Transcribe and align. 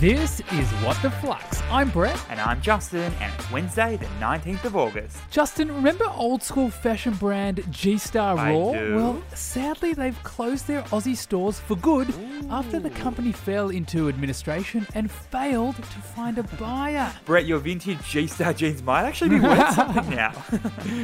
This 0.00 0.38
is 0.52 0.70
What 0.84 0.96
the 1.02 1.10
Flux. 1.10 1.60
I'm 1.72 1.90
Brett. 1.90 2.24
And 2.30 2.38
I'm 2.38 2.60
Justin, 2.62 3.12
and 3.20 3.32
it's 3.34 3.50
Wednesday, 3.50 3.96
the 3.96 4.06
19th 4.20 4.64
of 4.64 4.76
August. 4.76 5.18
Justin, 5.28 5.74
remember 5.74 6.04
old 6.14 6.40
school 6.40 6.70
fashion 6.70 7.14
brand 7.14 7.64
G 7.72 7.98
Star 7.98 8.36
Raw? 8.36 8.74
do. 8.74 8.94
Well, 8.94 9.22
sadly, 9.34 9.94
they've 9.94 10.22
closed 10.22 10.68
their 10.68 10.82
Aussie 10.82 11.16
stores 11.16 11.58
for 11.58 11.74
good 11.74 12.14
after 12.48 12.78
the 12.78 12.90
company 12.90 13.32
fell 13.32 13.70
into 13.70 14.08
administration 14.08 14.86
and 14.94 15.10
failed 15.10 15.74
to 15.74 15.82
find 15.82 16.38
a 16.38 16.44
buyer. 16.44 17.12
Brett, 17.24 17.46
your 17.46 17.58
vintage 17.58 17.98
G 18.08 18.28
Star 18.28 18.52
jeans 18.52 18.84
might 18.84 19.02
actually 19.02 19.30
be 19.30 19.40
worth 19.40 19.74
something 19.74 20.10
now. 20.14 20.32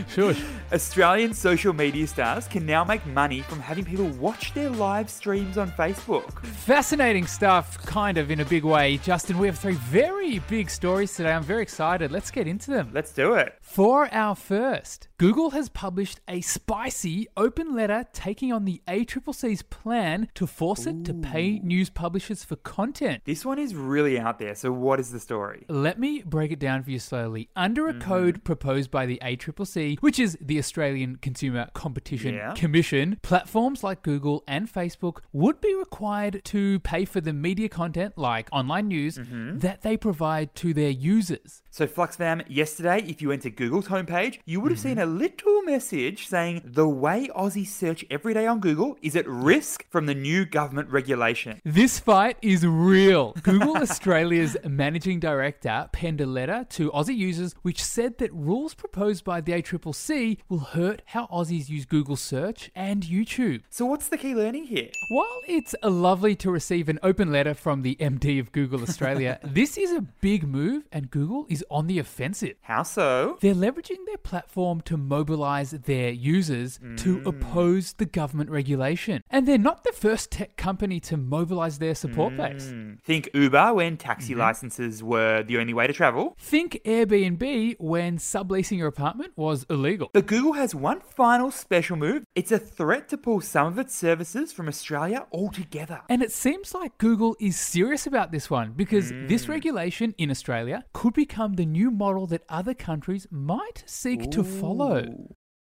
Sure. 0.08 0.34
Australian 0.72 1.34
social 1.34 1.72
media 1.72 2.06
stars 2.06 2.46
can 2.46 2.64
now 2.64 2.84
make 2.84 3.04
money 3.06 3.40
from 3.40 3.58
having 3.58 3.84
people 3.84 4.06
watch 4.10 4.54
their 4.54 4.70
live 4.70 5.10
streams 5.10 5.58
on 5.58 5.72
Facebook. 5.72 6.44
Fascinating 6.46 7.26
stuff, 7.26 7.76
kind 7.84 8.18
of 8.18 8.30
in 8.30 8.38
a 8.38 8.44
big 8.44 8.62
way. 8.62 8.83
Justin, 8.92 9.38
we 9.38 9.46
have 9.46 9.58
three 9.58 9.74
very 9.74 10.40
big 10.40 10.68
stories 10.68 11.14
today. 11.14 11.32
I'm 11.32 11.42
very 11.42 11.62
excited. 11.62 12.12
Let's 12.12 12.30
get 12.30 12.46
into 12.46 12.70
them. 12.70 12.90
Let's 12.92 13.12
do 13.12 13.32
it. 13.32 13.54
For 13.62 14.12
our 14.12 14.34
first, 14.34 15.08
Google 15.16 15.50
has 15.50 15.70
published 15.70 16.20
a 16.28 16.42
spicy 16.42 17.26
open 17.34 17.74
letter 17.74 18.04
taking 18.12 18.52
on 18.52 18.66
the 18.66 18.82
ACCC's 18.86 19.62
plan 19.62 20.28
to 20.34 20.46
force 20.46 20.86
it 20.86 21.02
to 21.06 21.14
pay 21.14 21.60
news 21.60 21.88
publishers 21.88 22.44
for 22.44 22.56
content. 22.56 23.22
This 23.24 23.44
one 23.44 23.58
is 23.58 23.74
really 23.74 24.18
out 24.18 24.38
there, 24.38 24.54
so 24.54 24.70
what 24.70 25.00
is 25.00 25.10
the 25.12 25.20
story? 25.20 25.64
Let 25.68 25.98
me 25.98 26.22
break 26.22 26.52
it 26.52 26.58
down 26.58 26.82
for 26.82 26.90
you 26.90 26.98
slowly. 26.98 27.48
Under 27.56 27.88
a 27.88 27.94
mm-hmm. 27.94 28.06
code 28.06 28.44
proposed 28.44 28.90
by 28.90 29.06
the 29.06 29.18
ACCC, 29.22 29.98
which 30.00 30.18
is 30.18 30.36
the 30.42 30.58
Australian 30.58 31.16
Consumer 31.16 31.70
Competition 31.72 32.34
Yeah. 32.34 32.52
Commission, 32.52 33.18
platforms 33.22 33.82
like 33.82 34.02
Google 34.02 34.44
and 34.46 34.70
Facebook 34.70 35.20
would 35.32 35.60
be 35.62 35.74
required 35.74 36.42
to 36.44 36.80
pay 36.80 37.06
for 37.06 37.22
the 37.22 37.32
media 37.32 37.70
content, 37.70 38.18
like 38.18 38.48
online 38.52 38.73
news, 38.80 39.18
mm-hmm. 39.18 39.58
that 39.58 39.82
they 39.82 39.96
provide 39.96 40.54
to 40.56 40.74
their 40.74 40.90
users. 40.90 41.62
So, 41.70 41.86
Flux 41.86 42.16
fam, 42.16 42.42
yesterday, 42.48 43.04
if 43.06 43.20
you 43.20 43.28
went 43.28 43.42
to 43.42 43.50
Google's 43.50 43.88
homepage, 43.88 44.38
you 44.44 44.60
would 44.60 44.70
have 44.70 44.78
seen 44.78 44.96
mm-hmm. 44.96 45.10
a 45.10 45.18
little 45.18 45.62
message 45.62 46.28
saying 46.28 46.62
the 46.64 46.88
way 46.88 47.28
Aussies 47.34 47.66
search 47.66 48.04
every 48.10 48.32
day 48.32 48.46
on 48.46 48.60
Google 48.60 48.96
is 49.02 49.16
at 49.16 49.26
risk 49.28 49.84
from 49.90 50.06
the 50.06 50.14
new 50.14 50.44
government 50.44 50.88
regulation. 50.90 51.60
This 51.64 51.98
fight 51.98 52.36
is 52.42 52.66
real. 52.66 53.32
Google 53.42 53.76
Australia's 53.76 54.56
managing 54.64 55.20
director 55.20 55.88
penned 55.92 56.20
a 56.20 56.26
letter 56.26 56.66
to 56.70 56.90
Aussie 56.92 57.16
users 57.16 57.54
which 57.62 57.82
said 57.82 58.18
that 58.18 58.32
rules 58.32 58.74
proposed 58.74 59.24
by 59.24 59.40
the 59.40 59.52
ACCC 59.52 60.38
will 60.48 60.60
hurt 60.60 61.02
how 61.06 61.26
Aussies 61.26 61.68
use 61.68 61.84
Google 61.84 62.16
Search 62.16 62.70
and 62.74 63.02
YouTube. 63.02 63.62
So, 63.70 63.84
what's 63.86 64.08
the 64.08 64.18
key 64.18 64.34
learning 64.34 64.66
here? 64.66 64.90
While 65.08 65.40
it's 65.46 65.74
lovely 65.82 66.34
to 66.36 66.50
receive 66.50 66.88
an 66.88 66.98
open 67.02 67.32
letter 67.32 67.54
from 67.54 67.82
the 67.82 67.96
MD 67.96 68.40
of 68.40 68.52
Google 68.52 68.63
Australia, 68.72 69.38
this 69.44 69.76
is 69.76 69.92
a 69.92 70.00
big 70.00 70.46
move 70.46 70.84
and 70.92 71.10
Google 71.10 71.46
is 71.48 71.64
on 71.70 71.86
the 71.86 71.98
offensive. 71.98 72.54
How 72.62 72.82
so? 72.82 73.38
They're 73.40 73.54
leveraging 73.54 74.06
their 74.06 74.16
platform 74.16 74.80
to 74.82 74.96
mobilize 74.96 75.72
their 75.72 76.10
users 76.10 76.78
to 76.78 77.18
mm. 77.18 77.26
oppose 77.26 77.94
the 77.94 78.06
government 78.06 78.50
regulation. 78.50 79.22
And 79.30 79.46
they're 79.46 79.58
not 79.58 79.84
the 79.84 79.92
first 79.92 80.30
tech 80.30 80.56
company 80.56 81.00
to 81.00 81.16
mobilize 81.16 81.78
their 81.78 81.94
support 81.94 82.34
mm. 82.34 82.36
base. 82.36 82.72
Think 83.04 83.28
Uber 83.34 83.74
when 83.74 83.96
taxi 83.96 84.32
mm-hmm. 84.32 84.40
licenses 84.40 85.02
were 85.02 85.42
the 85.42 85.58
only 85.58 85.74
way 85.74 85.86
to 85.86 85.92
travel. 85.92 86.36
Think 86.38 86.80
Airbnb 86.84 87.76
when 87.78 88.18
subleasing 88.18 88.78
your 88.78 88.88
apartment 88.88 89.32
was 89.36 89.66
illegal. 89.68 90.10
But 90.12 90.26
Google 90.26 90.54
has 90.54 90.74
one 90.74 91.00
final 91.00 91.50
special 91.50 91.96
move. 91.96 92.24
It's 92.34 92.52
a 92.52 92.58
threat 92.58 93.08
to 93.10 93.18
pull 93.18 93.40
some 93.40 93.66
of 93.66 93.78
its 93.78 93.94
services 93.94 94.52
from 94.52 94.68
Australia 94.68 95.26
altogether. 95.32 96.02
And 96.08 96.22
it 96.22 96.32
seems 96.32 96.74
like 96.74 96.96
Google 96.98 97.36
is 97.40 97.58
serious 97.58 98.06
about 98.06 98.32
this 98.32 98.48
one 98.48 98.53
because 98.76 99.10
this 99.10 99.46
mm. 99.46 99.48
regulation 99.48 100.14
in 100.16 100.30
Australia 100.30 100.84
could 100.92 101.14
become 101.14 101.54
the 101.54 101.66
new 101.66 101.90
model 101.90 102.26
that 102.28 102.44
other 102.48 102.74
countries 102.74 103.26
might 103.30 103.82
seek 103.86 104.30
to 104.30 104.44
follow. 104.44 105.34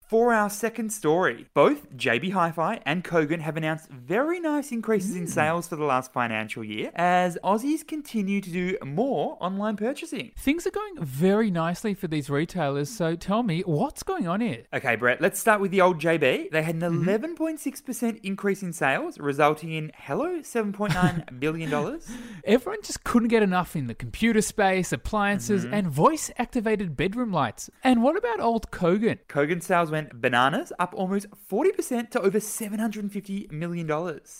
For 0.06 0.32
our 0.32 0.48
second 0.48 0.92
story, 0.92 1.46
both 1.52 1.92
JB 1.96 2.30
Hi 2.30 2.52
Fi 2.52 2.80
and 2.86 3.02
Kogan 3.02 3.40
have 3.40 3.56
announced 3.56 3.90
very 3.90 4.38
nice 4.38 4.70
increases 4.70 5.16
in 5.16 5.22
hmm. 5.22 5.28
sales 5.28 5.66
for 5.66 5.74
the 5.74 5.82
last 5.82 6.12
financial 6.12 6.62
year 6.62 6.92
as 6.94 7.36
Aussies 7.42 7.84
continue 7.84 8.40
to 8.40 8.48
do 8.48 8.78
more 8.84 9.36
online 9.40 9.76
purchasing. 9.76 10.30
Things 10.36 10.64
are 10.64 10.70
going 10.70 11.04
very 11.04 11.50
nicely 11.50 11.92
for 11.92 12.06
these 12.06 12.30
retailers, 12.30 12.88
so 12.88 13.16
tell 13.16 13.42
me, 13.42 13.62
what's 13.62 14.04
going 14.04 14.28
on 14.28 14.42
here? 14.42 14.62
Okay, 14.72 14.94
Brett, 14.94 15.20
let's 15.20 15.40
start 15.40 15.60
with 15.60 15.72
the 15.72 15.80
old 15.80 16.00
JB. 16.00 16.52
They 16.52 16.62
had 16.62 16.76
an 16.76 16.82
mm-hmm. 16.82 17.42
11.6% 17.42 18.20
increase 18.22 18.62
in 18.62 18.72
sales, 18.72 19.18
resulting 19.18 19.72
in, 19.72 19.90
hello, 19.96 20.38
$7.9 20.38 21.40
billion. 21.40 22.00
Everyone 22.44 22.80
just 22.84 23.02
couldn't 23.02 23.26
get 23.26 23.42
enough 23.42 23.74
in 23.74 23.88
the 23.88 23.94
computer 23.94 24.40
space, 24.40 24.92
appliances, 24.92 25.64
mm-hmm. 25.64 25.74
and 25.74 25.88
voice 25.88 26.30
activated 26.38 26.96
bedroom 26.96 27.32
lights. 27.32 27.70
And 27.82 28.04
what 28.04 28.16
about 28.16 28.38
old 28.38 28.70
Kogan? 28.70 29.18
Kogan 29.28 29.60
sales 29.60 29.90
went 29.96 30.20
bananas, 30.20 30.74
up 30.78 30.92
almost 30.94 31.26
40% 31.50 32.10
to 32.10 32.20
over 32.20 32.38
$750 32.38 33.50
million. 33.50 33.86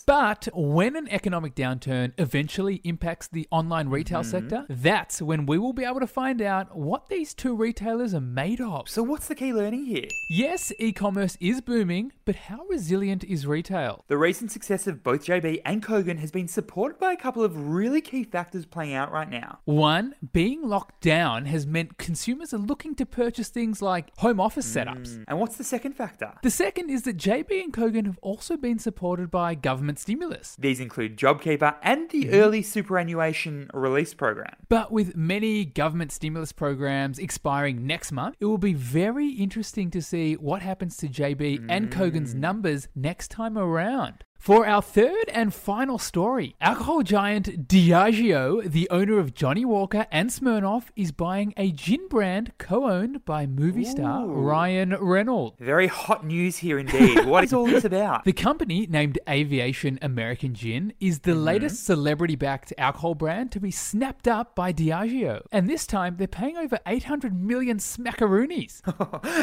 But 0.05 0.47
when 0.53 0.95
an 0.95 1.07
economic 1.09 1.55
downturn 1.55 2.13
eventually 2.19 2.75
impacts 2.83 3.27
the 3.27 3.47
online 3.49 3.89
retail 3.89 4.21
mm-hmm. 4.21 4.29
sector, 4.29 4.65
that's 4.69 5.19
when 5.19 5.47
we 5.47 5.57
will 5.57 5.73
be 5.73 5.83
able 5.83 5.99
to 5.99 6.07
find 6.07 6.43
out 6.43 6.77
what 6.77 7.09
these 7.09 7.33
two 7.33 7.55
retailers 7.55 8.13
are 8.13 8.21
made 8.21 8.61
of. 8.61 8.87
So, 8.87 9.01
what's 9.01 9.27
the 9.27 9.33
key 9.33 9.51
learning 9.51 9.85
here? 9.85 10.07
Yes, 10.29 10.71
e 10.77 10.91
commerce 10.91 11.37
is 11.39 11.59
booming, 11.61 12.11
but 12.25 12.35
how 12.35 12.65
resilient 12.69 13.23
is 13.23 13.47
retail? 13.47 14.05
The 14.07 14.17
recent 14.17 14.51
success 14.51 14.85
of 14.85 15.03
both 15.03 15.25
JB 15.25 15.61
and 15.65 15.83
Kogan 15.83 16.19
has 16.19 16.29
been 16.29 16.47
supported 16.47 16.99
by 16.99 17.13
a 17.13 17.17
couple 17.17 17.43
of 17.43 17.69
really 17.69 18.01
key 18.01 18.23
factors 18.23 18.67
playing 18.67 18.93
out 18.93 19.11
right 19.11 19.29
now. 19.29 19.57
One, 19.65 20.13
being 20.33 20.61
locked 20.67 21.01
down 21.01 21.45
has 21.45 21.65
meant 21.65 21.97
consumers 21.97 22.53
are 22.53 22.59
looking 22.59 22.93
to 22.95 23.05
purchase 23.05 23.49
things 23.49 23.81
like 23.81 24.15
home 24.17 24.39
office 24.39 24.67
setups. 24.67 25.17
Mm. 25.17 25.23
And 25.27 25.39
what's 25.47 25.57
the 25.57 25.63
second 25.63 25.93
factor? 25.93 26.33
The 26.43 26.49
second 26.49 26.89
is 26.89 27.03
that 27.03 27.15
JB 27.15 27.63
and 27.63 27.71
Kogan 27.71 28.05
have 28.05 28.19
also 28.21 28.57
been 28.57 28.79
supported 28.79 29.31
by 29.31 29.55
government 29.55 29.97
stimulus. 29.97 30.57
These 30.59 30.81
include 30.81 31.15
JobKeeper 31.15 31.75
and 31.81 32.09
the 32.09 32.25
mm-hmm. 32.25 32.35
early 32.35 32.61
superannuation 32.61 33.69
release 33.73 34.13
program. 34.13 34.53
But 34.67 34.91
with 34.91 35.15
many 35.15 35.63
government 35.63 36.11
stimulus 36.11 36.51
programs 36.51 37.17
expiring 37.17 37.87
next 37.87 38.11
month, 38.11 38.35
it 38.41 38.45
will 38.45 38.57
be 38.57 38.73
very 38.73 39.29
interesting 39.29 39.89
to 39.91 40.01
see 40.01 40.33
what 40.33 40.61
happens 40.61 40.97
to 40.97 41.07
JB 41.07 41.65
and 41.69 41.89
Kogan's 41.89 42.35
mm. 42.35 42.39
numbers 42.39 42.89
next 42.93 43.31
time 43.31 43.57
around. 43.57 44.25
For 44.39 44.65
our 44.65 44.81
third 44.81 45.25
and 45.29 45.53
final 45.53 45.97
story, 45.97 46.55
alcohol 46.61 47.01
giant 47.01 47.67
Diageo, 47.67 48.63
the 48.63 48.89
owner 48.89 49.19
of 49.19 49.33
Johnnie 49.33 49.65
Walker 49.65 50.05
and 50.09 50.29
Smirnoff, 50.29 50.85
is 50.95 51.11
buying 51.11 51.53
a 51.57 51.71
gin 51.71 52.07
brand 52.07 52.53
co 52.57 52.89
owned 52.89 53.25
by 53.25 53.45
movie 53.45 53.83
star 53.83 54.25
Ooh. 54.25 54.31
Ryan 54.31 54.95
Reynolds. 55.01 55.57
Very 55.59 55.87
hot 55.87 56.25
news 56.25 56.57
here 56.57 56.79
indeed. 56.79 57.25
what 57.25 57.43
is 57.43 57.51
all 57.51 57.65
this 57.65 57.83
about? 57.85 58.23
The 58.23 58.31
company, 58.31 58.87
named 58.89 59.19
Aviation 59.27 59.99
American 60.01 60.53
Gin, 60.53 60.93
is 61.01 61.19
the 61.19 61.31
mm-hmm. 61.31 61.43
latest 61.43 61.83
celebrity 61.83 62.35
backed 62.35 62.71
alcohol 62.77 63.15
brand 63.15 63.51
to 63.51 63.59
be 63.59 63.71
snapped 63.71 64.29
up 64.29 64.55
by 64.55 64.71
Diageo. 64.71 65.41
And 65.51 65.69
this 65.69 65.85
time, 65.85 66.15
they're 66.17 66.27
paying 66.27 66.57
over 66.57 66.79
800 66.85 67.37
million 67.37 67.79
smackaroonies. 67.79 68.81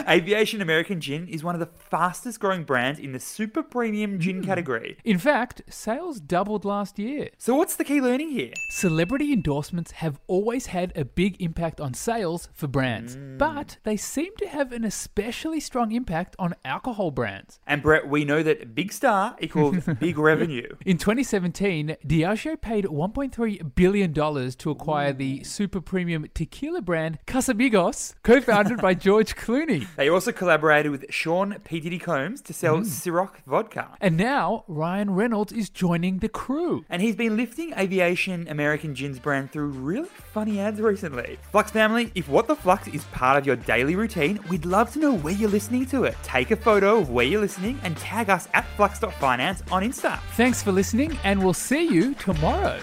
Aviation 0.09 0.63
American 0.63 1.01
Gin 1.01 1.29
is 1.29 1.45
one 1.45 1.55
of 1.55 1.61
the 1.61 1.67
fastest 1.67 2.41
growing 2.41 2.65
brands 2.65 2.99
in 2.99 3.13
the 3.13 3.21
super 3.21 3.63
premium 3.63 4.19
gin 4.19 4.41
mm. 4.41 4.47
category. 4.47 4.84
In 5.05 5.19
fact, 5.19 5.63
sales 5.69 6.21
doubled 6.21 6.65
last 6.65 6.99
year. 6.99 7.31
So, 7.39 7.55
what's 7.55 7.77
the 7.77 7.85
key 7.85 8.01
learning 8.01 8.31
here? 8.31 8.53
Celebrity 8.71 9.33
endorsements 9.33 9.93
have 9.93 10.21
always 10.27 10.67
had 10.67 10.93
a 10.97 11.05
big 11.05 11.41
impact 11.41 11.81
on 11.81 11.95
sales 11.95 12.49
for 12.53 12.67
brands, 12.67 13.17
mm. 13.17 13.39
but 13.39 13.79
they 13.85 13.97
seem 13.97 14.35
to 14.39 14.49
have 14.49 14.73
an 14.73 14.85
especially 14.85 15.61
strong 15.61 15.93
impact 15.93 16.37
on 16.39 16.55
alcohol 16.65 17.11
brands. 17.11 17.61
And 17.67 17.83
Brett, 17.83 18.09
we 18.09 18.25
know 18.25 18.43
that 18.43 18.75
big 18.75 18.93
star 18.93 19.37
equals 19.41 19.85
big 20.01 20.19
revenue. 20.19 20.69
In 20.85 20.99
2017, 20.99 21.97
Diageo 22.07 22.61
paid 22.61 22.85
$1.3 22.85 23.75
billion 23.75 24.13
to 24.13 24.71
acquire 24.71 25.13
the 25.13 25.41
mm. 25.41 25.47
super 25.47 25.81
premium 25.81 26.27
tequila 26.35 26.83
brand 26.83 27.19
Casamigos, 27.27 28.15
co 28.23 28.41
founded 28.41 28.81
by 28.81 28.95
George 28.95 29.37
Clooney. 29.37 29.87
They 29.97 30.09
also 30.09 30.33
collaborated 30.33 30.91
with 30.91 31.07
Sean 31.11 31.57
P. 31.65 31.81
Diddy 31.81 31.99
Combs 31.99 32.41
to 32.43 32.53
sell 32.53 32.79
mm. 32.79 32.85
Ciroc 32.85 33.37
vodka. 33.47 33.97
And 34.01 34.17
now 34.17 34.65
Ryan 34.75 35.11
Reynolds 35.11 35.53
is 35.53 35.71
joining 35.71 36.19
the 36.19 36.29
crew. 36.29 36.85
And 36.91 37.01
he's 37.01 37.15
been 37.15 37.37
lifting 37.37 37.73
Aviation 37.79 38.49
American 38.49 38.97
Gin's 38.97 39.21
brand 39.21 39.53
through 39.53 39.69
really 39.69 40.09
funny 40.09 40.59
ads 40.59 40.81
recently. 40.81 41.39
Flux 41.53 41.71
family, 41.71 42.11
if 42.17 42.29
What 42.29 42.49
the 42.49 42.57
Flux 42.57 42.89
is 42.89 43.05
part 43.07 43.39
of 43.39 43.47
your 43.47 43.55
daily 43.55 43.95
routine, 43.95 44.41
we'd 44.51 44.65
love 44.65 44.93
to 44.95 44.99
know 44.99 45.15
where 45.15 45.33
you're 45.33 45.49
listening 45.49 45.87
to 45.87 46.03
it. 46.03 46.17
Take 46.25 46.51
a 46.51 46.57
photo 46.57 46.99
of 46.99 47.11
where 47.11 47.25
you're 47.25 47.41
listening 47.41 47.79
and 47.85 47.97
tag 47.97 48.29
us 48.29 48.49
at 48.53 48.67
flux.finance 48.77 49.63
on 49.71 49.85
Insta. 49.85 50.19
Thanks 50.33 50.61
for 50.61 50.73
listening, 50.73 51.17
and 51.23 51.43
we'll 51.43 51.55
see 51.55 51.87
you 51.87 52.15
tomorrow. 52.15 52.81